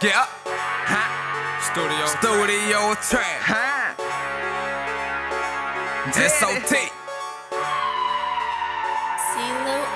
[0.00, 0.24] Yeah.
[0.48, 1.60] Huh?
[1.60, 2.08] Studio.
[2.08, 3.36] Studio track.
[3.44, 3.92] Huh?
[6.16, 6.72] SOT.
[6.72, 6.88] C-Lo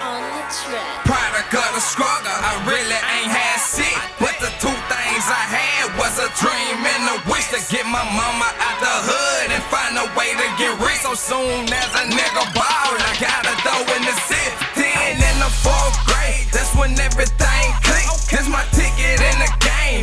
[0.04, 1.08] on the track.
[1.08, 2.36] Product of the struggle.
[2.36, 3.96] I really ain't had shit.
[4.20, 8.04] But the two things I had was a dream and a wish to get my
[8.12, 11.00] mama out the hood and find a way to get rich.
[11.00, 12.44] So soon as a nigga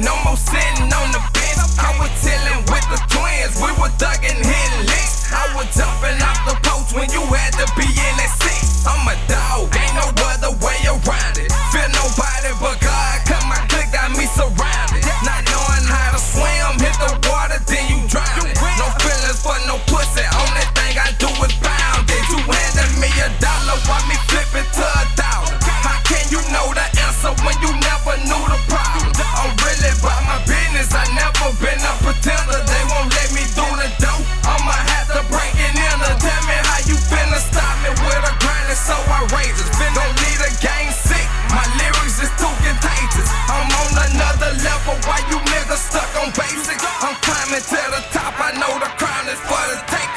[0.04, 0.91] No more sitting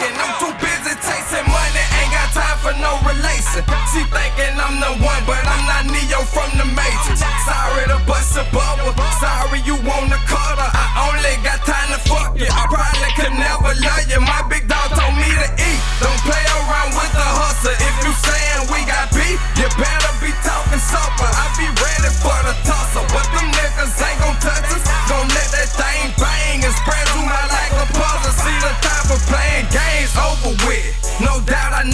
[0.02, 3.62] I'm too busy chasing money, ain't got time for no relation.
[3.94, 7.22] She thinking I'm the one, but I'm not Neo from the Matrix.
[7.46, 8.90] Sorry to bust a bubble,
[9.22, 10.70] sorry you wanna cut her.
[10.74, 12.50] I only got time to fuck you.
[12.50, 14.18] I probably could never love you.
[14.18, 15.80] My big dog told me to eat.
[16.02, 17.76] Don't play around with the hustle.
[17.78, 19.83] If you saying we got beef, you better.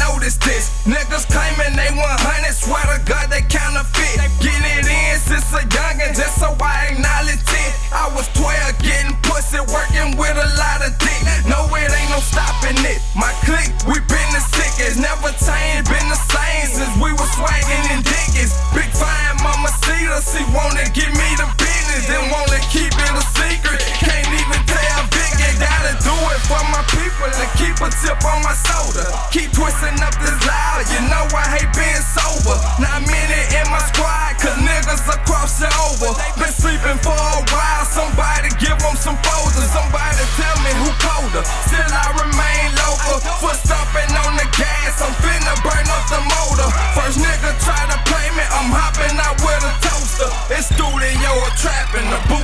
[0.01, 0.73] notice this.
[0.89, 2.01] Niggas claiming they 100,
[2.57, 4.17] swear to God they counterfeit.
[4.41, 7.71] Get it in since a youngin', just so I acknowledge it.
[7.93, 11.21] I was 12, getting pussy, working with a lot of dick.
[11.45, 12.99] No, it ain't no stopping it.
[13.13, 17.85] My clique, we been the sickest, never changed, been the same since we was swaggin'
[17.93, 18.57] in dickens.
[18.73, 23.20] Big fine, mama see us, she wanna give me the business, then wanna keep it.
[51.47, 52.40] a trap in the booth.